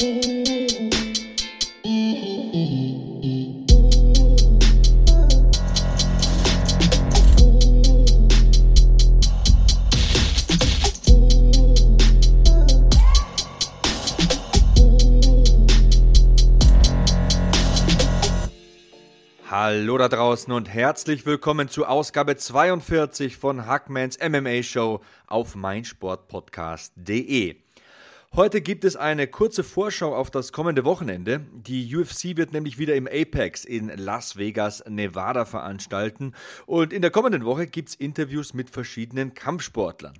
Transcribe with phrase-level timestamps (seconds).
[0.00, 0.08] Hallo
[19.98, 27.63] da draußen und herzlich willkommen zu Ausgabe 42 von Hackmans MMA Show auf meinsportpodcast.de.
[28.36, 31.46] Heute gibt es eine kurze Vorschau auf das kommende Wochenende.
[31.52, 36.32] Die UFC wird nämlich wieder im Apex in Las Vegas, Nevada veranstalten
[36.66, 40.18] und in der kommenden Woche gibt es Interviews mit verschiedenen Kampfsportlern.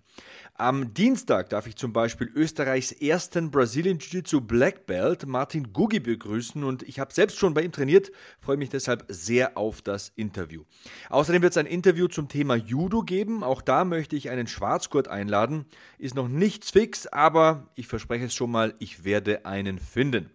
[0.57, 6.63] Am Dienstag darf ich zum Beispiel Österreichs ersten Brazilian Jiu-Jitsu Black Belt, Martin Gugi, begrüßen
[6.63, 10.63] und ich habe selbst schon bei ihm trainiert, freue mich deshalb sehr auf das Interview.
[11.11, 15.09] Außerdem wird es ein Interview zum Thema Judo geben, auch da möchte ich einen Schwarzgurt
[15.09, 15.65] einladen.
[15.99, 20.31] Ist noch nichts fix, aber ich verspreche es schon mal, ich werde einen finden.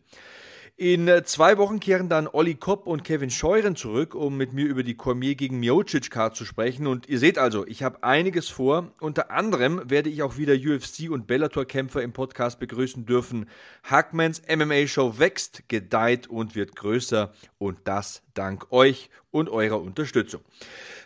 [0.82, 4.66] In äh, zwei Wochen kehren dann Olli Kopp und Kevin Scheuren zurück, um mit mir
[4.66, 6.88] über die Cormier gegen Miocic Card zu sprechen.
[6.88, 8.94] Und ihr seht also, ich habe einiges vor.
[9.02, 13.50] Unter anderem werde ich auch wieder UFC und Bellator-Kämpfer im Podcast begrüßen dürfen.
[13.84, 17.34] Hackmans MMA-Show wächst, gedeiht und wird größer.
[17.58, 20.42] Und das dank euch und eurer Unterstützung.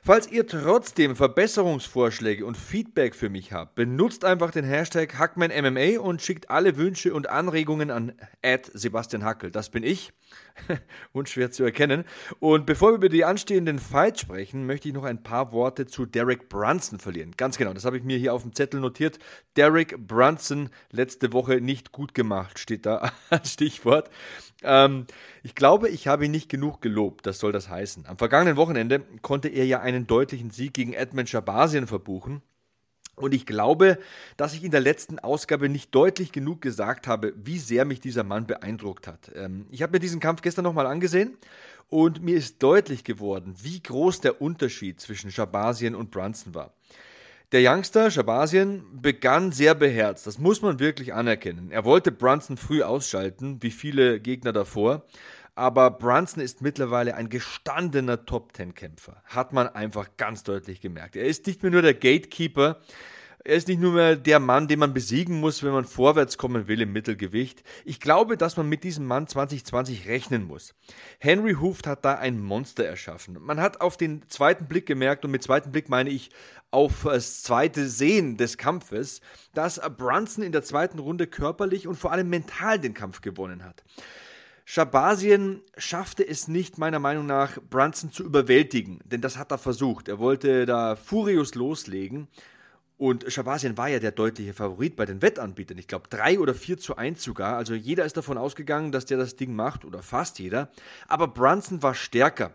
[0.06, 6.22] Falls ihr trotzdem Verbesserungsvorschläge und Feedback für mich habt, benutzt einfach den Hashtag HackmanMMA und
[6.22, 8.12] schickt alle Wünsche und Anregungen an
[8.74, 9.50] Sebastian Hackel.
[9.50, 10.12] Das bin ich.
[11.14, 12.04] Unschwer zu erkennen.
[12.40, 16.06] Und bevor wir über die anstehenden Fights sprechen, möchte ich noch ein paar Worte zu
[16.06, 17.32] Derek Brunson verlieren.
[17.38, 19.20] Ganz genau, das habe ich mir hier auf dem Zettel notiert.
[19.56, 24.10] Derek Brunson letzte Woche nicht gut gemacht, steht da als Stichwort.
[24.64, 25.08] Ähm,
[25.44, 28.06] ich glaube, ich habe ihn nicht genug gelobt, das soll das heißen.
[28.06, 32.42] Am vergangenen Wochenende konnte er ja einen deutlichen Sieg gegen Edmund Shabazien verbuchen.
[33.16, 34.00] Und ich glaube,
[34.38, 38.24] dass ich in der letzten Ausgabe nicht deutlich genug gesagt habe, wie sehr mich dieser
[38.24, 39.32] Mann beeindruckt hat.
[39.36, 41.38] Ähm, ich habe mir diesen Kampf gestern nochmal angesehen
[41.90, 46.74] und mir ist deutlich geworden, wie groß der Unterschied zwischen Shabazien und Brunson war.
[47.52, 51.70] Der Youngster Shabazien begann sehr beherzt, das muss man wirklich anerkennen.
[51.70, 55.06] Er wollte Brunson früh ausschalten, wie viele Gegner davor,
[55.56, 59.22] aber Brunson ist mittlerweile ein gestandener Top-10-Kämpfer.
[59.26, 61.16] Hat man einfach ganz deutlich gemerkt.
[61.16, 62.82] Er ist nicht mehr nur der Gatekeeper,
[63.46, 66.70] er ist nicht nur mehr der Mann, den man besiegen muss, wenn man vorwärts kommen
[66.70, 67.62] will im Mittelgewicht.
[67.84, 70.74] Ich glaube, dass man mit diesem Mann 2020 rechnen muss.
[71.20, 73.38] Henry Hooft hat da ein Monster erschaffen.
[73.42, 76.30] Man hat auf den zweiten Blick gemerkt, und mit zweiten Blick meine ich
[76.72, 79.20] auf das zweite Sehen des Kampfes,
[79.54, 83.84] dass Brunson in der zweiten Runde körperlich und vor allem mental den Kampf gewonnen hat.
[84.66, 90.08] Shabazien schaffte es nicht, meiner Meinung nach, Brunson zu überwältigen, denn das hat er versucht.
[90.08, 92.28] Er wollte da furios loslegen
[92.98, 95.78] und Shabazien war ja der deutliche Favorit bei den Wettanbietern.
[95.78, 97.58] Ich glaube, 3 oder 4 zu 1 sogar.
[97.58, 100.72] Also jeder ist davon ausgegangen, dass der das Ding macht, oder fast jeder.
[101.08, 102.54] Aber Brunson war stärker.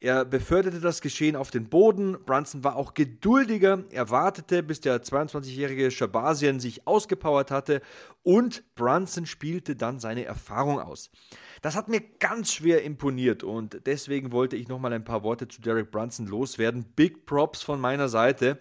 [0.00, 2.16] Er beförderte das Geschehen auf den Boden.
[2.24, 3.82] Brunson war auch geduldiger.
[3.90, 7.80] Er wartete, bis der 22-jährige Shabazien sich ausgepowert hatte.
[8.22, 11.10] Und Brunson spielte dann seine Erfahrung aus.
[11.62, 15.60] Das hat mir ganz schwer imponiert und deswegen wollte ich nochmal ein paar Worte zu
[15.60, 16.84] Derek Brunson loswerden.
[16.94, 18.60] Big Props von meiner Seite.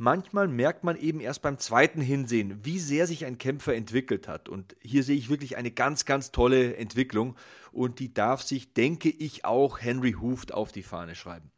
[0.00, 4.48] Manchmal merkt man eben erst beim zweiten Hinsehen, wie sehr sich ein Kämpfer entwickelt hat.
[4.48, 7.34] Und hier sehe ich wirklich eine ganz, ganz tolle Entwicklung.
[7.72, 11.50] Und die darf sich, denke ich, auch Henry Hooft auf die Fahne schreiben.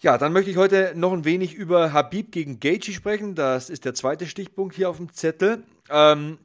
[0.00, 3.34] Ja, dann möchte ich heute noch ein wenig über Habib gegen Gaethje sprechen.
[3.34, 5.62] Das ist der zweite Stichpunkt hier auf dem Zettel.
[5.90, 6.38] Ähm,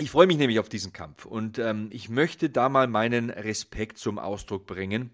[0.00, 3.98] ich freue mich nämlich auf diesen Kampf und ähm, ich möchte da mal meinen Respekt
[3.98, 5.10] zum Ausdruck bringen.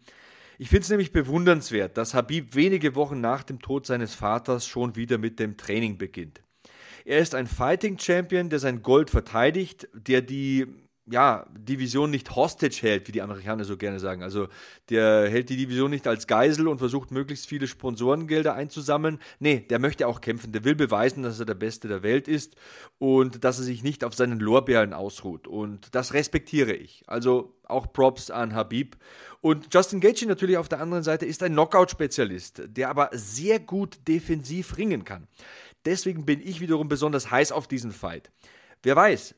[0.59, 4.97] Ich finde es nämlich bewundernswert, dass Habib wenige Wochen nach dem Tod seines Vaters schon
[4.97, 6.41] wieder mit dem Training beginnt.
[7.05, 10.67] Er ist ein Fighting Champion, der sein Gold verteidigt, der die
[11.09, 14.23] ja, Division nicht hostage hält, wie die Amerikaner so gerne sagen.
[14.23, 14.49] Also
[14.91, 19.21] der hält die Division nicht als Geisel und versucht möglichst viele Sponsorengelder einzusammeln.
[19.39, 20.53] Nee, der möchte auch kämpfen.
[20.53, 22.57] Der will beweisen, dass er der Beste der Welt ist
[22.99, 25.47] und dass er sich nicht auf seinen Lorbeeren ausruht.
[25.47, 27.05] Und das respektiere ich.
[27.07, 28.97] Also auch Props an Habib.
[29.41, 33.99] Und Justin Gaethje natürlich auf der anderen Seite ist ein Knockout-Spezialist, der aber sehr gut
[34.09, 35.29] defensiv ringen kann.
[35.85, 38.33] Deswegen bin ich wiederum besonders heiß auf diesen Fight.
[38.83, 39.37] Wer weiß,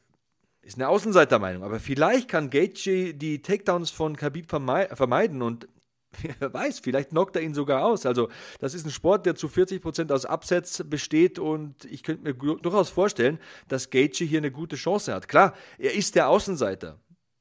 [0.68, 5.66] ist eine Außenseitermeinung, aber vielleicht kann Gaethje die Takedowns von Khabib vermeiden und
[6.38, 8.04] wer weiß, vielleicht knockt er ihn sogar aus.
[8.06, 8.28] Also,
[8.60, 12.90] das ist ein Sport, der zu 40% aus Absatz besteht und ich könnte mir durchaus
[12.90, 13.38] vorstellen,
[13.68, 15.28] dass Gaethje hier eine gute Chance hat.
[15.28, 16.98] Klar, er ist der Außenseiter.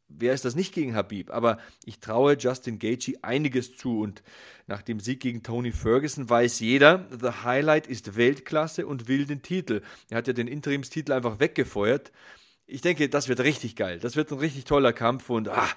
[0.09, 1.29] Wer ist das nicht gegen Habib?
[1.31, 4.23] Aber ich traue Justin Gaethje einiges zu und
[4.67, 9.41] nach dem Sieg gegen Tony Ferguson weiß jeder, The Highlight ist Weltklasse und will den
[9.41, 9.81] Titel.
[10.09, 12.13] Er hat ja den Interimstitel einfach weggefeuert.
[12.69, 13.97] Ich denke, das wird richtig geil.
[13.99, 15.69] Das wird ein richtig toller Kampf und ah,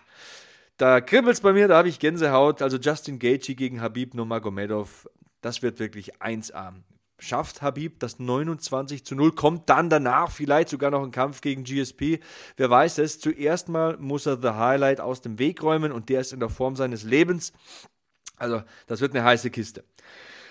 [0.76, 2.62] da es bei mir, da habe ich Gänsehaut.
[2.62, 5.08] Also Justin Gaethje gegen Habib Nurmagomedov,
[5.40, 6.72] das wird wirklich 1A.
[7.20, 11.64] Schafft Habib das 29 zu 0, kommt dann danach vielleicht sogar noch ein Kampf gegen
[11.64, 12.18] GSP.
[12.56, 13.20] Wer weiß es.
[13.20, 16.48] Zuerst mal muss er The Highlight aus dem Weg räumen und der ist in der
[16.48, 17.52] Form seines Lebens.
[18.36, 19.84] Also, das wird eine heiße Kiste.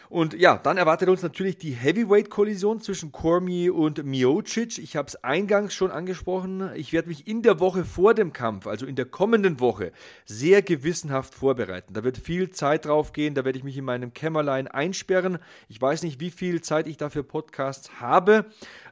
[0.09, 4.79] Und ja, dann erwartet uns natürlich die Heavyweight-Kollision zwischen Cormier und Miocic.
[4.79, 6.71] Ich habe es eingangs schon angesprochen.
[6.73, 9.91] Ich werde mich in der Woche vor dem Kampf, also in der kommenden Woche,
[10.25, 11.94] sehr gewissenhaft vorbereiten.
[11.94, 13.35] Da wird viel Zeit drauf gehen.
[13.35, 15.38] Da werde ich mich in meinem Kämmerlein einsperren.
[15.67, 18.45] Ich weiß nicht, wie viel Zeit ich dafür Podcasts habe.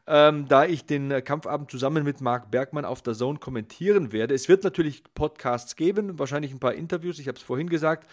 [0.06, 4.36] Ähm, da ich den Kampfabend zusammen mit Marc Bergmann auf der Zone kommentieren werde.
[4.36, 8.08] Es wird natürlich Podcasts geben, wahrscheinlich ein paar Interviews, ich habe es vorhin gesagt.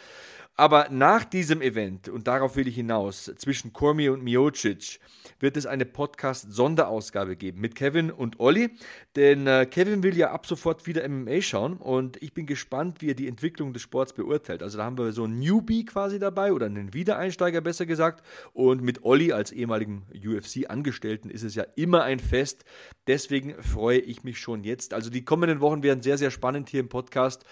[0.57, 5.01] Aber nach diesem Event, und darauf will ich hinaus, zwischen Cormier und Miocic,
[5.41, 8.71] wird es eine Podcast-Sonderausgabe geben mit Kevin und Olli.
[9.17, 13.11] Denn äh, Kevin will ja ab sofort wieder MMA schauen und ich bin gespannt, wie
[13.11, 14.63] er die Entwicklung des Sports beurteilt.
[14.63, 18.25] Also da haben wir so einen Newbie quasi dabei oder einen Wiedereinsteiger besser gesagt.
[18.53, 22.65] Und mit Olli als ehemaligen UFC-Angestellten ist es ja immer ein Fest.
[23.09, 24.95] Deswegen freue ich mich schon jetzt.
[24.95, 27.45] Also die kommenden Wochen werden sehr, sehr spannend hier im Podcast.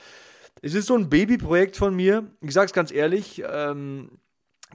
[0.60, 2.30] Es ist so ein Babyprojekt von mir.
[2.40, 3.42] Ich sage es ganz ehrlich.
[3.50, 4.10] Ähm,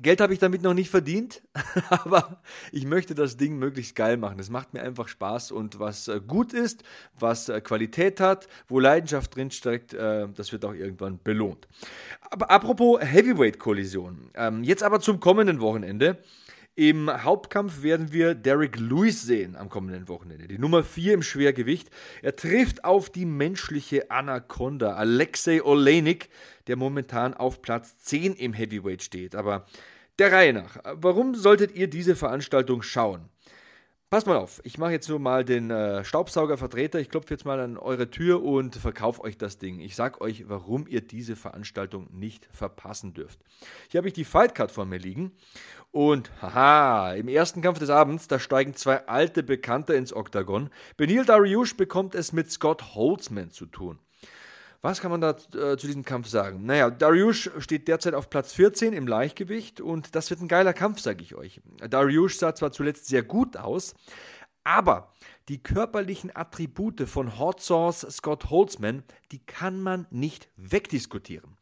[0.02, 1.42] Geld habe ich damit noch nicht verdient,
[1.90, 2.42] aber
[2.72, 4.40] ich möchte das Ding möglichst geil machen.
[4.40, 6.84] Es macht mir einfach Spaß und was äh, gut ist,
[7.20, 11.68] was äh, Qualität hat, wo Leidenschaft drinsteckt, äh, das wird auch irgendwann belohnt.
[12.30, 14.30] Aber apropos Heavyweight-Kollision.
[14.36, 16.20] Ähm, jetzt aber zum kommenden Wochenende.
[16.80, 20.48] Im Hauptkampf werden wir Derek Lewis sehen am kommenden Wochenende.
[20.48, 21.90] Die Nummer 4 im Schwergewicht.
[22.22, 26.30] Er trifft auf die menschliche Anaconda, Alexei Olenik,
[26.68, 29.34] der momentan auf Platz 10 im Heavyweight steht.
[29.34, 29.66] Aber
[30.20, 33.28] der Reihe nach, warum solltet ihr diese Veranstaltung schauen?
[34.10, 36.98] Pass mal auf, ich mache jetzt nur mal den äh, Staubsaugervertreter.
[36.98, 39.82] Ich klopfe jetzt mal an eure Tür und verkaufe euch das Ding.
[39.82, 43.38] Ich sage euch, warum ihr diese Veranstaltung nicht verpassen dürft.
[43.90, 45.34] Hier habe ich die Fightcard vor mir liegen
[45.92, 50.70] und haha, im ersten Kampf des Abends, da steigen zwei alte Bekannte ins Oktagon.
[50.96, 54.00] Benil Dariush bekommt es mit Scott Holtzman zu tun.
[54.82, 56.66] Was kann man da äh, zu diesem Kampf sagen?
[56.66, 61.00] Naja, Dariush steht derzeit auf Platz 14 im Leichtgewicht und das wird ein geiler Kampf,
[61.00, 61.62] sage ich euch.
[61.90, 63.96] Dariush sah zwar zuletzt sehr gut aus,
[64.64, 65.12] aber
[65.50, 71.58] die körperlichen Attribute von Hot Sauce Scott Holtzman, die kann man nicht wegdiskutieren.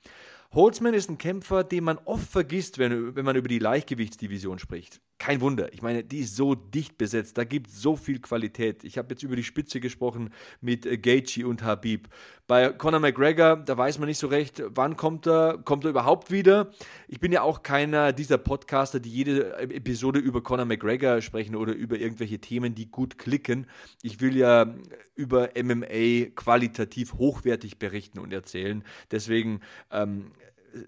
[0.55, 5.01] Holtzman ist ein Kämpfer, den man oft vergisst, wenn, wenn man über die Leichtgewichtsdivision spricht.
[5.17, 5.73] Kein Wunder.
[5.73, 7.37] Ich meine, die ist so dicht besetzt.
[7.37, 8.85] Da gibt es so viel Qualität.
[8.85, 12.07] Ich habe jetzt über die Spitze gesprochen mit äh, Gaethje und Habib.
[12.47, 16.29] Bei Conor McGregor, da weiß man nicht so recht, wann kommt er, kommt er überhaupt
[16.29, 16.69] wieder.
[17.07, 21.73] Ich bin ja auch keiner dieser Podcaster, die jede Episode über Conor McGregor sprechen oder
[21.73, 23.65] über irgendwelche Themen, die gut klicken.
[24.03, 24.75] Ich will ja
[25.15, 28.83] über MMA qualitativ hochwertig berichten und erzählen.
[29.09, 30.31] Deswegen ähm,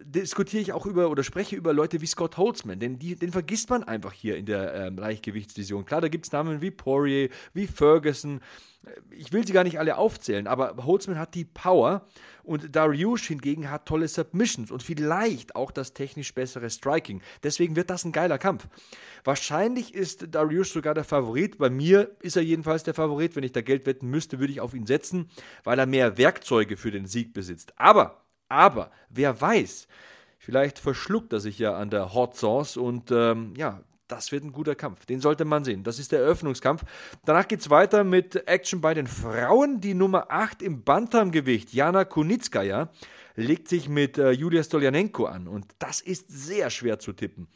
[0.04, 3.70] diskutiere ich auch über oder spreche über Leute wie Scott Holtzman, denn die, den vergisst
[3.70, 5.86] man einfach hier in der ähm, Leichtgewichtsdivision.
[5.86, 8.42] Klar, da gibt es Namen wie Poirier, wie Ferguson.
[9.10, 12.08] Ich will sie gar nicht alle aufzählen, aber Holtzman hat die Power
[12.44, 17.22] und Dariush hingegen hat tolle Submissions und vielleicht auch das technisch bessere Striking.
[17.44, 18.68] Deswegen wird das ein geiler Kampf.
[19.24, 21.58] Wahrscheinlich ist Dariush sogar der Favorit.
[21.58, 23.36] Bei mir ist er jedenfalls der Favorit.
[23.36, 25.30] Wenn ich da Geld wetten müsste, würde ich auf ihn setzen,
[25.64, 27.74] weil er mehr Werkzeuge für den Sieg besitzt.
[27.78, 29.88] Aber aber wer weiß,
[30.38, 34.52] vielleicht verschluckt er sich ja an der Hot Sauce und ähm, ja, das wird ein
[34.52, 35.06] guter Kampf.
[35.06, 35.84] Den sollte man sehen.
[35.84, 36.84] Das ist der Eröffnungskampf.
[37.26, 39.82] Danach geht es weiter mit Action bei den Frauen.
[39.82, 42.90] Die Nummer 8 im Bantamgewicht, Jana Kunitskaya,
[43.36, 45.48] legt sich mit äh, Julia Stoljanenko an.
[45.48, 47.48] Und das ist sehr schwer zu tippen.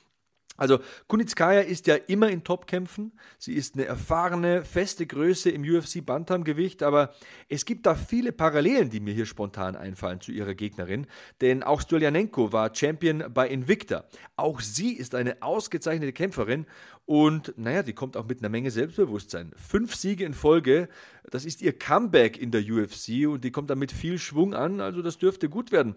[0.58, 3.13] Also Kunitskaya ist ja immer in Topkämpfen.
[3.39, 7.13] Sie ist eine erfahrene, feste Größe im UFC Bantamgewicht, aber
[7.50, 11.08] es gibt da viele Parallelen, die mir hier spontan einfallen zu ihrer Gegnerin,
[11.39, 14.03] denn auch Stoljanenko war Champion bei Invicta.
[14.36, 16.67] Auch sie ist eine ausgezeichnete Kämpferin
[17.05, 19.53] und naja, die kommt auch mit einer Menge Selbstbewusstsein.
[19.55, 20.89] Fünf Siege in Folge,
[21.29, 24.79] das ist ihr Comeback in der UFC und die kommt da mit viel Schwung an,
[24.79, 25.96] also das dürfte gut werden.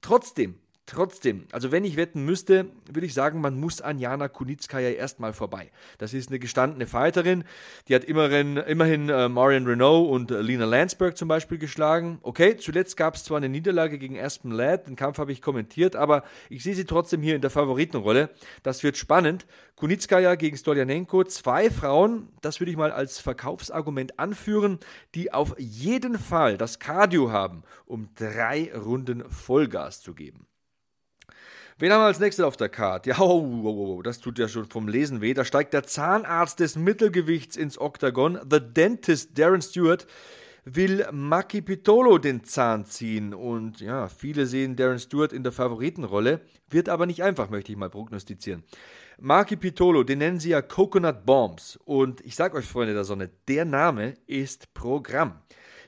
[0.00, 0.54] Trotzdem,
[0.88, 5.32] Trotzdem, also wenn ich wetten müsste, würde ich sagen, man muss an Jana Kunitskaya erstmal
[5.32, 5.72] vorbei.
[5.98, 7.42] Das ist eine gestandene Fighterin,
[7.88, 12.20] die hat immerhin, immerhin äh, Marion Renault und äh, Lena Landsberg zum Beispiel geschlagen.
[12.22, 15.96] Okay, zuletzt gab es zwar eine Niederlage gegen Aspen Ladd, den Kampf habe ich kommentiert,
[15.96, 18.30] aber ich sehe sie trotzdem hier in der Favoritenrolle.
[18.62, 19.44] Das wird spannend.
[19.74, 24.78] Kunitskaya gegen Stoljanenko, zwei Frauen, das würde ich mal als Verkaufsargument anführen,
[25.16, 30.46] die auf jeden Fall das Cardio haben, um drei Runden Vollgas zu geben.
[31.78, 33.10] Wen haben wir als nächstes auf der Karte?
[33.10, 35.34] Ja, oh, oh, oh, oh, das tut ja schon vom Lesen weh.
[35.34, 38.38] Da steigt der Zahnarzt des Mittelgewichts ins Oktagon.
[38.50, 40.06] The Dentist Darren Stewart
[40.64, 43.34] will Maki Pitolo den Zahn ziehen.
[43.34, 46.40] Und ja, viele sehen Darren Stewart in der Favoritenrolle.
[46.70, 48.64] Wird aber nicht einfach, möchte ich mal prognostizieren.
[49.18, 51.78] Maki Pitolo, den nennen sie ja Coconut Bombs.
[51.84, 55.42] Und ich sag euch, Freunde der Sonne, der Name ist Programm.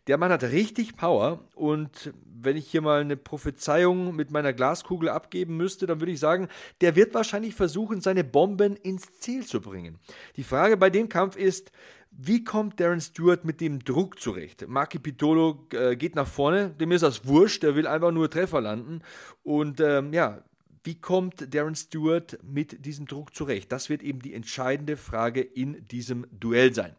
[0.09, 5.11] Der Mann hat richtig Power und wenn ich hier mal eine Prophezeiung mit meiner Glaskugel
[5.11, 6.49] abgeben müsste, dann würde ich sagen,
[6.81, 9.99] der wird wahrscheinlich versuchen, seine Bomben ins Ziel zu bringen.
[10.37, 11.73] Die Frage bei dem Kampf ist,
[12.11, 14.67] wie kommt Darren Stewart mit dem Druck zurecht?
[14.67, 18.63] Marky Pitolo äh, geht nach vorne, dem ist das wurscht, der will einfach nur Treffer
[18.63, 19.03] landen.
[19.43, 20.43] Und ähm, ja,
[20.85, 23.71] wie kommt Darren Stewart mit diesem Druck zurecht?
[23.73, 26.97] Das wird eben die entscheidende Frage in diesem Duell sein.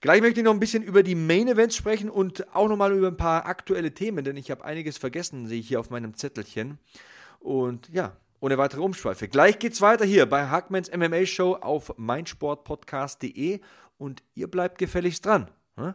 [0.00, 3.08] Gleich möchte ich noch ein bisschen über die Main Events sprechen und auch nochmal über
[3.08, 6.78] ein paar aktuelle Themen, denn ich habe einiges vergessen, sehe ich hier auf meinem Zettelchen.
[7.38, 9.28] Und ja, ohne weitere Umschweife.
[9.28, 13.60] Gleich geht's weiter hier bei Hackmans MMA Show auf meinsportpodcast.de
[13.98, 15.50] und ihr bleibt gefälligst dran.
[15.76, 15.94] Hm?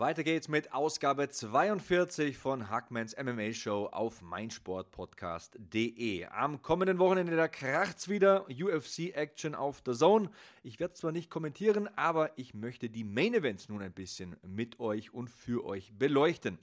[0.00, 6.24] Weiter geht's mit Ausgabe 42 von Hackmans MMA Show auf meinsportpodcast.de.
[6.24, 10.30] Am kommenden Wochenende da kracht's wieder UFC Action auf der Zone.
[10.62, 14.80] Ich werde zwar nicht kommentieren, aber ich möchte die Main Events nun ein bisschen mit
[14.80, 16.58] euch und für euch beleuchten.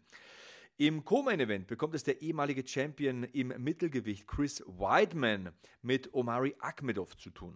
[0.77, 5.51] Im Co-Main Event bekommt es der ehemalige Champion im Mittelgewicht Chris Weidman
[5.83, 7.55] mit Omari Akmedov zu tun.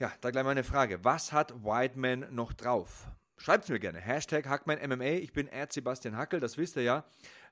[0.00, 1.04] Ja, da gleich meine Frage.
[1.04, 3.06] Was hat Weidman noch drauf?
[3.38, 4.00] Schreibt es mir gerne.
[4.00, 5.18] Hashtag HackmanMMA.
[5.20, 7.04] Ich bin Erd Sebastian Hackel, das wisst ihr ja.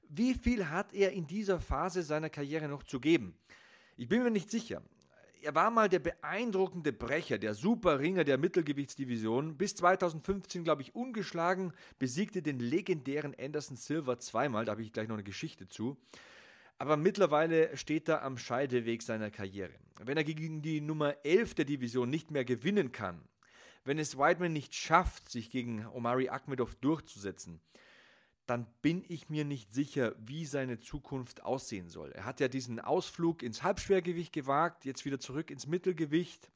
[0.09, 3.37] Wie viel hat er in dieser Phase seiner Karriere noch zu geben?
[3.97, 4.83] Ich bin mir nicht sicher.
[5.43, 9.59] Er war mal der beeindruckende Brecher, der Superringer der Mittelgewichtsdivision.
[9.59, 14.65] Bis 2015, glaube ich, ungeschlagen, besiegte den legendären Anderson Silver zweimal.
[14.65, 15.99] Da habe ich gleich noch eine Geschichte zu.
[16.79, 19.75] Aber mittlerweile steht er am Scheideweg seiner Karriere.
[20.03, 23.21] Wenn er gegen die Nummer 11 der Division nicht mehr gewinnen kann,
[23.85, 27.61] wenn es Whiteman nicht schafft, sich gegen Omari Akmedov durchzusetzen,
[28.47, 32.13] dann bin ich mir nicht sicher, wie seine Zukunft aussehen soll.
[32.13, 36.51] Er hat ja diesen Ausflug ins Halbschwergewicht gewagt, jetzt wieder zurück ins Mittelgewicht.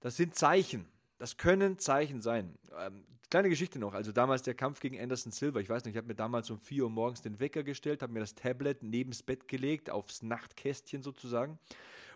[0.00, 0.86] Das sind Zeichen.
[1.18, 2.56] Das können Zeichen sein.
[2.78, 3.94] Ähm, kleine Geschichte noch.
[3.94, 5.60] Also damals der Kampf gegen Anderson Silver.
[5.60, 8.12] Ich weiß nicht, ich habe mir damals um 4 Uhr morgens den Wecker gestellt, habe
[8.12, 11.58] mir das Tablet neben das Bett gelegt, aufs Nachtkästchen sozusagen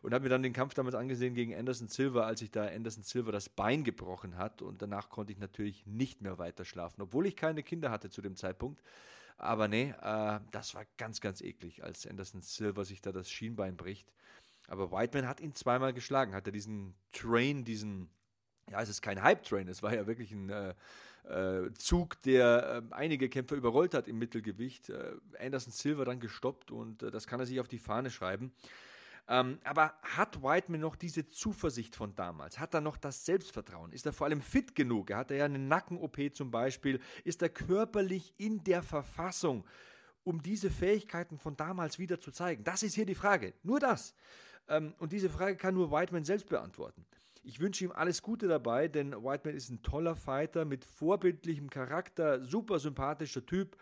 [0.06, 3.02] und habe mir dann den Kampf damals angesehen gegen Anderson Silva, als sich da Anderson
[3.02, 7.26] Silva das Bein gebrochen hat und danach konnte ich natürlich nicht mehr weiter schlafen, obwohl
[7.26, 8.80] ich keine Kinder hatte zu dem Zeitpunkt.
[9.36, 13.76] Aber nee, äh, das war ganz, ganz eklig, als Anderson Silva sich da das Schienbein
[13.76, 14.12] bricht.
[14.68, 18.08] Aber Whiteman hat ihn zweimal geschlagen, hat er diesen Train, diesen,
[18.70, 20.74] ja, es ist kein Hype-Train, es war ja wirklich ein äh,
[21.28, 24.88] äh, Zug, der äh, einige Kämpfer überrollt hat im Mittelgewicht.
[24.88, 28.52] Äh, Anderson Silva dann gestoppt und äh, das kann er sich auf die Fahne schreiben.
[29.28, 32.60] Ähm, aber hat Whiteman noch diese Zuversicht von damals?
[32.60, 33.92] Hat er noch das Selbstvertrauen?
[33.92, 35.10] Ist er vor allem fit genug?
[35.10, 37.00] Er hatte ja eine Nacken-OP zum Beispiel.
[37.24, 39.64] Ist er körperlich in der Verfassung,
[40.22, 42.62] um diese Fähigkeiten von damals wieder zu zeigen?
[42.62, 43.54] Das ist hier die Frage.
[43.64, 44.14] Nur das.
[44.68, 47.04] Ähm, und diese Frage kann nur Whiteman selbst beantworten.
[47.42, 52.44] Ich wünsche ihm alles Gute dabei, denn Whiteman ist ein toller Fighter mit vorbildlichem Charakter,
[52.44, 53.76] super sympathischer Typ.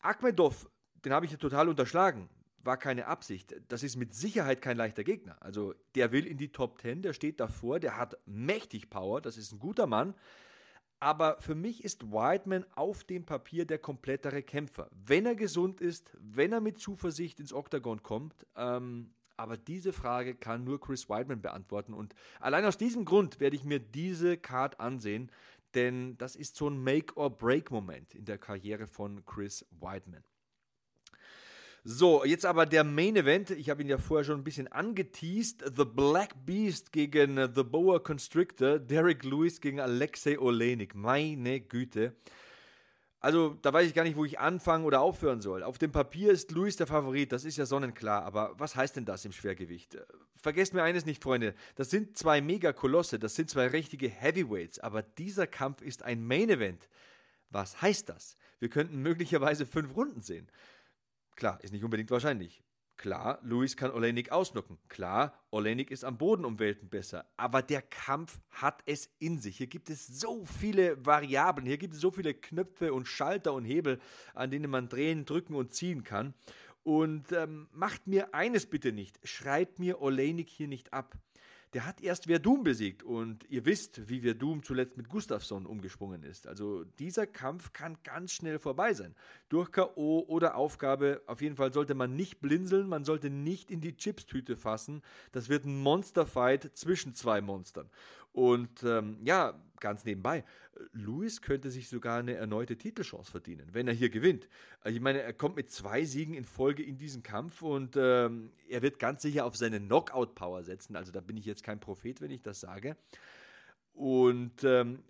[0.00, 0.68] Akhmedov,
[1.04, 2.28] den habe ich ja total unterschlagen
[2.62, 3.54] war keine Absicht.
[3.68, 5.36] Das ist mit Sicherheit kein leichter Gegner.
[5.40, 9.36] Also der will in die Top 10, der steht davor, der hat mächtig Power, das
[9.36, 10.14] ist ein guter Mann.
[11.02, 14.90] Aber für mich ist Whiteman auf dem Papier der komplettere Kämpfer.
[14.92, 18.46] Wenn er gesund ist, wenn er mit Zuversicht ins Oktagon kommt.
[18.54, 21.94] Ähm, aber diese Frage kann nur Chris Whiteman beantworten.
[21.94, 25.32] Und allein aus diesem Grund werde ich mir diese Card ansehen,
[25.74, 30.22] denn das ist so ein Make-or-Break-Moment in der Karriere von Chris Whiteman.
[31.82, 33.50] So, jetzt aber der Main Event.
[33.50, 35.64] Ich habe ihn ja vorher schon ein bisschen angeteased.
[35.76, 38.78] The Black Beast gegen The Boa Constrictor.
[38.78, 40.94] Derek Lewis gegen Alexei Olenik.
[40.94, 42.14] Meine Güte.
[43.22, 45.62] Also, da weiß ich gar nicht, wo ich anfangen oder aufhören soll.
[45.62, 49.04] Auf dem Papier ist Luis der Favorit, das ist ja sonnenklar, aber was heißt denn
[49.04, 49.98] das im Schwergewicht?
[50.36, 55.02] Vergesst mir eines nicht, Freunde, das sind zwei Megakolosse, das sind zwei richtige Heavyweights, aber
[55.02, 56.88] dieser Kampf ist ein Main Event.
[57.50, 58.36] Was heißt das?
[58.58, 60.48] Wir könnten möglicherweise fünf Runden sehen.
[61.40, 62.62] Klar, ist nicht unbedingt wahrscheinlich.
[62.98, 64.76] Klar, Luis kann Olenik ausnocken.
[64.90, 67.24] Klar, Olenik ist am Boden um Welten besser.
[67.38, 69.56] Aber der Kampf hat es in sich.
[69.56, 71.66] Hier gibt es so viele Variablen.
[71.66, 74.00] Hier gibt es so viele Knöpfe und Schalter und Hebel,
[74.34, 76.34] an denen man drehen, drücken und ziehen kann.
[76.82, 79.18] Und ähm, macht mir eines bitte nicht.
[79.26, 81.16] Schreibt mir Olenik hier nicht ab
[81.72, 86.46] der hat erst Verdum besiegt und ihr wisst, wie Verdum zuletzt mit Gustafsson umgesprungen ist.
[86.46, 89.14] Also dieser Kampf kann ganz schnell vorbei sein.
[89.48, 90.24] Durch K.O.
[90.26, 94.56] oder Aufgabe, auf jeden Fall sollte man nicht blinzeln, man sollte nicht in die Chipstüte
[94.56, 95.02] fassen.
[95.30, 97.88] Das wird ein Monsterfight zwischen zwei Monstern.
[98.32, 100.44] Und ähm, ja, ganz nebenbei,
[100.92, 104.48] Lewis könnte sich sogar eine erneute Titelchance verdienen, wenn er hier gewinnt.
[104.84, 108.82] Ich meine, er kommt mit zwei Siegen in Folge in diesen Kampf und ähm, er
[108.82, 110.96] wird ganz sicher auf seine Knockout-Power setzen.
[110.96, 112.96] Also da bin ich jetzt kein Prophet, wenn ich das sage.
[113.92, 115.02] Und ähm,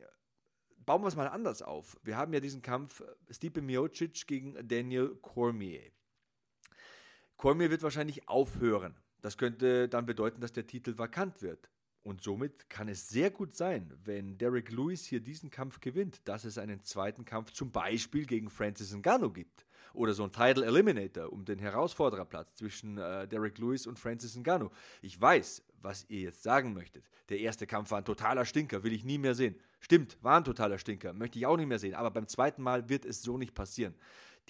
[0.84, 1.96] bauen wir es mal anders auf.
[2.02, 5.82] Wir haben ja diesen Kampf Stipe Miocic gegen Daniel Cormier.
[7.36, 8.96] Cormier wird wahrscheinlich aufhören.
[9.22, 11.70] Das könnte dann bedeuten, dass der Titel vakant wird.
[12.02, 16.44] Und somit kann es sehr gut sein, wenn Derek Lewis hier diesen Kampf gewinnt, dass
[16.44, 19.66] es einen zweiten Kampf zum Beispiel gegen Francis Ngannou gibt.
[19.92, 24.70] Oder so ein Title Eliminator um den Herausfordererplatz zwischen äh, Derek Lewis und Francis Ngannou.
[25.02, 27.04] Ich weiß, was ihr jetzt sagen möchtet.
[27.28, 29.56] Der erste Kampf war ein totaler Stinker, will ich nie mehr sehen.
[29.80, 31.94] Stimmt, war ein totaler Stinker, möchte ich auch nicht mehr sehen.
[31.94, 33.94] Aber beim zweiten Mal wird es so nicht passieren.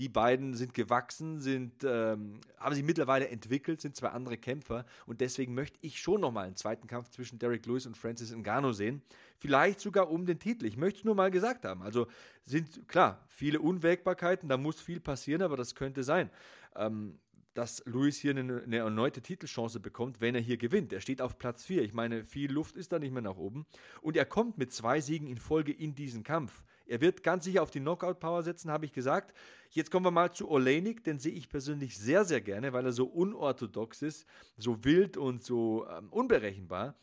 [0.00, 5.20] Die beiden sind gewachsen, sind, ähm, haben sich mittlerweile entwickelt, sind zwei andere Kämpfer und
[5.20, 9.02] deswegen möchte ich schon nochmal einen zweiten Kampf zwischen Derek Lewis und Francis Ngannou sehen.
[9.36, 10.64] Vielleicht sogar um den Titel.
[10.64, 11.82] Ich möchte es nur mal gesagt haben.
[11.82, 12.06] Also
[12.44, 16.30] sind, klar, viele Unwägbarkeiten, da muss viel passieren, aber das könnte sein.
[16.76, 17.18] Ähm,
[17.52, 20.94] dass Luis hier eine, eine, erneute Titelchance bekommt, wenn er hier gewinnt.
[20.94, 21.82] Er steht auf Platz 4.
[21.82, 23.66] Ich meine, viel Luft ist da nicht mehr nach oben.
[24.00, 26.64] Und er kommt mit zwei Siegen in Folge in diesen Kampf.
[26.90, 29.32] Er wird ganz sicher auf die Knockout-Power setzen, habe ich gesagt.
[29.70, 32.90] Jetzt kommen wir mal zu Olenik, den sehe ich persönlich sehr, sehr gerne, weil er
[32.90, 34.26] so unorthodox ist,
[34.56, 36.96] so wild und so ähm, unberechenbar.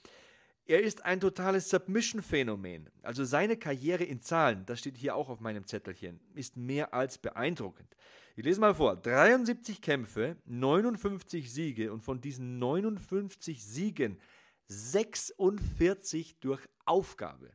[0.65, 2.89] Er ist ein totales Submission-Phänomen.
[3.01, 7.17] Also seine Karriere in Zahlen, das steht hier auch auf meinem Zettelchen, ist mehr als
[7.17, 7.95] beeindruckend.
[8.35, 8.97] Ich lese mal vor.
[8.97, 14.19] 73 Kämpfe, 59 Siege und von diesen 59 Siegen
[14.67, 17.53] 46 durch Aufgabe.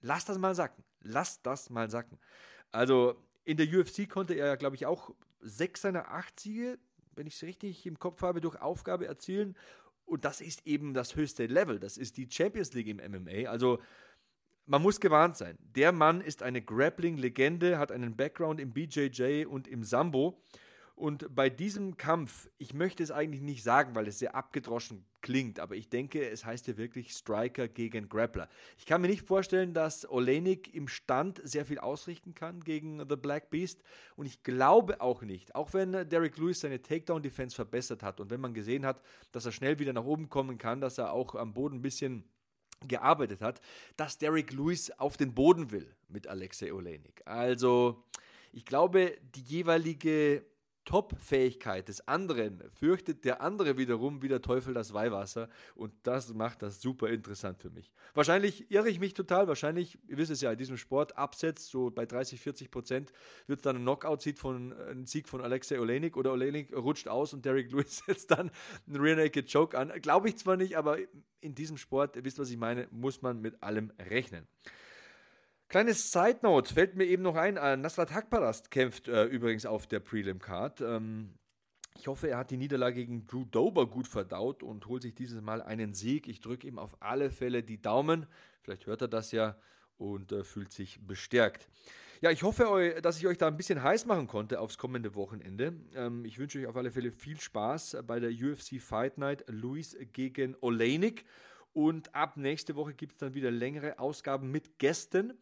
[0.00, 0.84] Lass das mal sacken.
[1.02, 2.18] Lass das mal sacken.
[2.72, 5.10] Also in der UFC konnte er, glaube ich, auch
[5.40, 6.78] sechs seiner acht Siege,
[7.14, 9.56] wenn ich es richtig im Kopf habe, durch Aufgabe erzielen
[10.10, 11.78] und das ist eben das höchste Level.
[11.78, 13.48] Das ist die Champions League im MMA.
[13.48, 13.78] Also
[14.66, 15.56] man muss gewarnt sein.
[15.60, 20.42] Der Mann ist eine Grappling-Legende, hat einen Background im BJJ und im Sambo.
[21.00, 25.58] Und bei diesem Kampf, ich möchte es eigentlich nicht sagen, weil es sehr abgedroschen klingt,
[25.58, 28.50] aber ich denke, es heißt ja wirklich Striker gegen Grappler.
[28.76, 33.16] Ich kann mir nicht vorstellen, dass Olenik im Stand sehr viel ausrichten kann gegen The
[33.16, 33.82] Black Beast
[34.14, 38.42] und ich glaube auch nicht, auch wenn Derek Lewis seine Takedown-Defense verbessert hat und wenn
[38.42, 39.00] man gesehen hat,
[39.32, 42.24] dass er schnell wieder nach oben kommen kann, dass er auch am Boden ein bisschen
[42.86, 43.62] gearbeitet hat,
[43.96, 47.22] dass Derek Lewis auf den Boden will mit Alexei Olenik.
[47.24, 48.04] Also,
[48.52, 50.44] ich glaube, die jeweilige
[50.90, 56.62] Top-Fähigkeit des anderen fürchtet der andere wiederum wie der Teufel das Weihwasser und das macht
[56.62, 57.92] das super interessant für mich.
[58.12, 61.92] Wahrscheinlich irre ich mich total, wahrscheinlich, ihr wisst es ja, in diesem Sport, Absetz, so
[61.92, 63.12] bei 30, 40 Prozent,
[63.46, 67.32] wird es dann ein Knockout-Sieg von, ein Sieg von Alexei Olenik oder Olenik rutscht aus
[67.34, 68.50] und Derek Lewis setzt dann
[68.88, 69.92] einen Rear Naked Choke an.
[70.02, 70.98] Glaube ich zwar nicht, aber
[71.40, 74.48] in diesem Sport, ihr wisst, was ich meine, muss man mit allem rechnen.
[75.70, 79.86] Kleines Side Note fällt mir eben noch ein: äh, Nasrat Hakparast kämpft äh, übrigens auf
[79.86, 80.80] der Prelim Card.
[80.80, 81.30] Ähm,
[81.96, 85.40] ich hoffe, er hat die Niederlage gegen Drew Dober gut verdaut und holt sich dieses
[85.40, 86.26] Mal einen Sieg.
[86.26, 88.26] Ich drücke ihm auf alle Fälle die Daumen.
[88.62, 89.56] Vielleicht hört er das ja
[89.96, 91.68] und äh, fühlt sich bestärkt.
[92.20, 95.74] Ja, ich hoffe, dass ich euch da ein bisschen heiß machen konnte aufs kommende Wochenende.
[95.94, 99.96] Ähm, ich wünsche euch auf alle Fälle viel Spaß bei der UFC Fight Night Luis
[100.12, 101.24] gegen Oleinik.
[101.72, 105.34] Und ab nächste Woche gibt es dann wieder längere Ausgaben mit Gästen.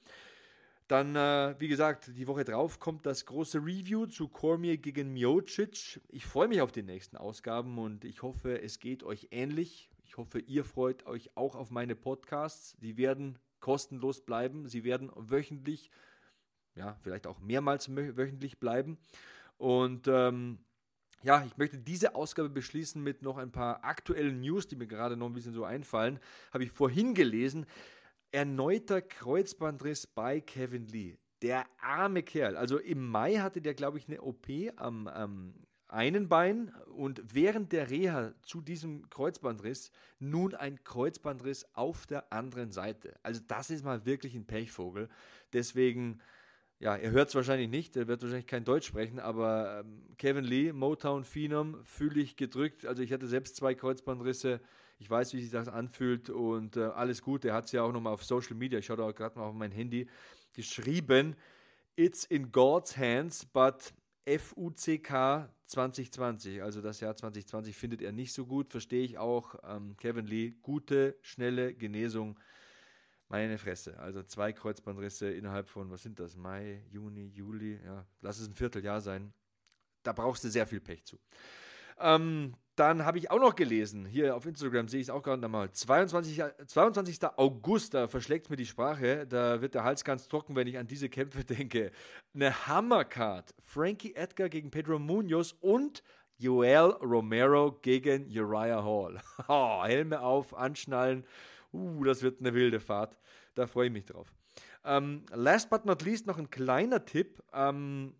[0.88, 6.00] Dann, äh, wie gesagt, die Woche drauf kommt das große Review zu Cormier gegen Miocic.
[6.08, 9.90] Ich freue mich auf die nächsten Ausgaben und ich hoffe, es geht euch ähnlich.
[10.04, 12.74] Ich hoffe, ihr freut euch auch auf meine Podcasts.
[12.80, 14.66] Die werden kostenlos bleiben.
[14.66, 15.90] Sie werden wöchentlich,
[16.74, 18.96] ja, vielleicht auch mehrmals wöchentlich bleiben.
[19.58, 20.58] Und ähm,
[21.22, 25.16] ja, ich möchte diese Ausgabe beschließen mit noch ein paar aktuellen News, die mir gerade
[25.16, 26.20] noch ein bisschen so einfallen.
[26.52, 27.66] Habe ich vorhin gelesen.
[28.30, 31.16] Erneuter Kreuzbandriss bei Kevin Lee.
[31.42, 32.56] Der arme Kerl.
[32.56, 35.54] Also im Mai hatte der, glaube ich, eine OP am, am
[35.88, 42.72] einen Bein und während der Reha zu diesem Kreuzbandriss nun ein Kreuzbandriss auf der anderen
[42.72, 43.18] Seite.
[43.22, 45.08] Also das ist mal wirklich ein Pechvogel.
[45.52, 46.20] Deswegen,
[46.80, 50.44] ja, er hört es wahrscheinlich nicht, er wird wahrscheinlich kein Deutsch sprechen, aber ähm, Kevin
[50.44, 52.86] Lee, Motown Phenom, fühle ich gedrückt.
[52.86, 54.60] Also ich hatte selbst zwei Kreuzbandrisse.
[55.00, 57.44] Ich weiß, wie sich das anfühlt und äh, alles gut.
[57.44, 59.54] Er hat es ja auch nochmal auf Social Media, ich schaue da gerade mal auf
[59.54, 60.08] mein Handy,
[60.52, 61.36] geschrieben.
[61.96, 63.92] It's in God's hands, but
[64.24, 69.56] FUCK 2020, also das Jahr 2020, findet er nicht so gut, verstehe ich auch.
[69.64, 72.38] Ähm, Kevin Lee, gute, schnelle Genesung.
[73.28, 73.98] Meine Fresse.
[73.98, 76.36] Also zwei Kreuzbandrisse innerhalb von, was sind das?
[76.36, 79.32] Mai, Juni, Juli, ja, lass es ein Vierteljahr sein.
[80.02, 81.18] Da brauchst du sehr viel Pech zu.
[82.00, 85.42] Ähm, dann habe ich auch noch gelesen, hier auf Instagram sehe ich es auch gerade
[85.42, 87.18] nochmal, 22, 22.
[87.36, 90.86] August, da verschlägt mir die Sprache, da wird der Hals ganz trocken, wenn ich an
[90.86, 91.90] diese Kämpfe denke.
[92.34, 96.04] Eine Hammercard, Frankie Edgar gegen Pedro Munoz und
[96.36, 99.20] Joel Romero gegen Uriah Hall.
[99.48, 101.24] Oh, Helme auf, anschnallen,
[101.72, 103.18] uh, das wird eine wilde Fahrt,
[103.54, 104.32] da freue ich mich drauf.
[104.84, 108.14] Ähm, last but not least noch ein kleiner Tipp, ähm,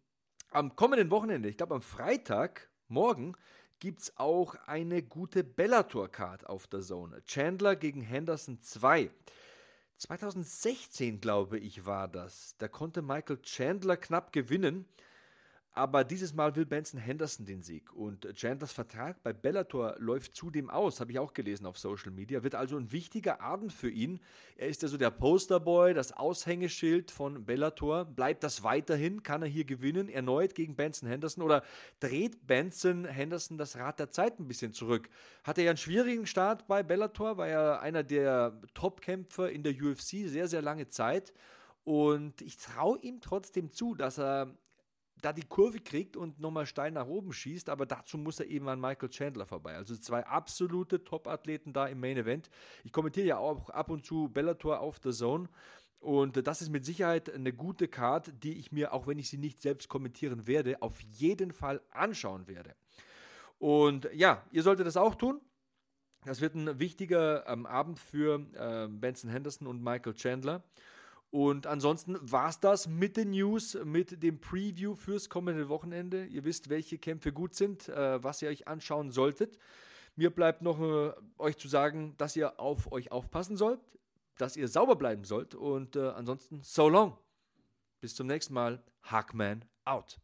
[0.51, 3.35] am kommenden Wochenende, ich glaube am Freitag, morgen,
[3.81, 7.23] gibt es auch eine gute Bellator-Card auf der Zone.
[7.25, 9.11] Chandler gegen Henderson 2.
[9.97, 12.57] 2016, glaube ich, war das.
[12.59, 14.87] Da konnte Michael Chandler knapp gewinnen.
[15.79, 17.93] Aber dieses Mal will Benson Henderson den Sieg.
[17.95, 22.43] Und Chandlers Vertrag bei Bellator läuft zudem aus, habe ich auch gelesen auf Social Media.
[22.43, 24.19] Wird also ein wichtiger Abend für ihn.
[24.57, 28.07] Er ist ja so der Posterboy, das Aushängeschild von Bellator.
[28.07, 29.23] Bleibt das weiterhin?
[29.23, 30.09] Kann er hier gewinnen?
[30.09, 31.45] Erneut gegen Benson Henderson?
[31.45, 31.63] Oder
[32.01, 35.09] dreht Benson Henderson das Rad der Zeit ein bisschen zurück?
[35.45, 39.75] Hat er ja einen schwierigen Start bei Bellator, war ja einer der Topkämpfer in der
[39.75, 41.33] UFC sehr, sehr lange Zeit.
[41.85, 44.59] Und ich traue ihm trotzdem zu, dass er
[45.21, 48.69] da die Kurve kriegt und nochmal steil nach oben schießt, aber dazu muss er eben
[48.69, 49.75] an Michael Chandler vorbei.
[49.75, 52.51] Also zwei absolute Top-Athleten da im Main Event.
[52.85, 55.49] Ich kommentiere ja auch ab und zu Bellator auf der Zone.
[56.01, 59.39] Und das ist mit Sicherheit eine gute Card, die ich mir, auch wenn ich sie
[59.39, 62.75] nicht selbst kommentieren werde, auf jeden Fall anschauen werde.
[63.59, 65.41] Und ja, ihr solltet das auch tun.
[66.25, 70.63] Das wird ein wichtiger ähm, Abend für äh, Benson Henderson und Michael Chandler.
[71.31, 76.25] Und ansonsten war es das mit den News, mit dem Preview fürs kommende Wochenende.
[76.25, 79.59] Ihr wisst, welche Kämpfe gut sind, äh, was ihr euch anschauen solltet.
[80.17, 83.81] Mir bleibt noch äh, euch zu sagen, dass ihr auf euch aufpassen sollt,
[84.39, 85.55] dass ihr sauber bleiben sollt.
[85.55, 87.19] Und äh, ansonsten, so long.
[88.01, 88.83] Bis zum nächsten Mal.
[89.03, 90.19] Hackman out.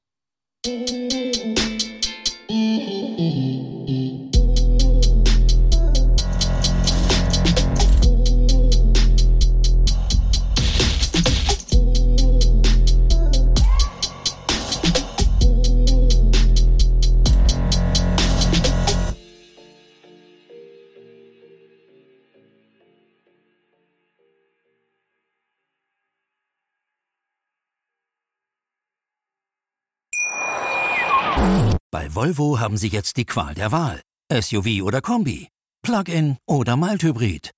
[31.94, 34.02] Bei Volvo haben Sie jetzt die Qual der Wahl.
[34.28, 35.46] SUV oder Kombi,
[35.80, 37.52] Plug-in oder Mild-Hybrid,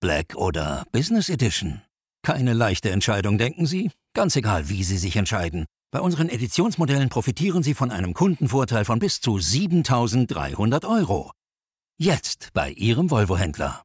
[0.00, 1.82] Black oder Business Edition.
[2.22, 3.90] Keine leichte Entscheidung, denken Sie?
[4.14, 5.66] Ganz egal, wie Sie sich entscheiden.
[5.92, 11.30] Bei unseren Editionsmodellen profitieren Sie von einem Kundenvorteil von bis zu 7300 Euro.
[12.00, 13.82] Jetzt bei Ihrem Volvo-Händler.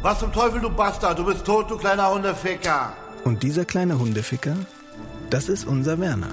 [0.00, 1.18] Was zum Teufel, du Bastard?
[1.18, 2.96] Du bist tot, du kleiner Hundeficker.
[3.24, 4.54] Und dieser kleine Hundeficker,
[5.28, 6.32] das ist unser Werner.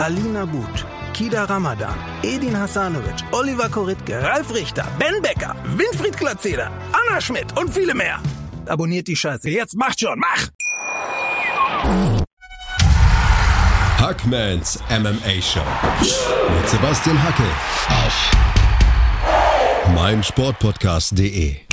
[0.00, 7.20] Alina But, Kida Ramadan, Edin Hasanovic, Oliver Koritke, Ralf Richter, Ben Becker, Winfried Glatzeder, Anna
[7.20, 8.20] Schmidt und viele mehr.
[8.66, 9.50] Abonniert die Scheiße.
[9.50, 10.48] Jetzt macht schon, mach!
[13.98, 15.66] Hackmans MMA Show
[16.00, 17.42] mit Sebastian Hacke
[17.88, 18.30] auf
[19.94, 21.67] meinsportpodcast.de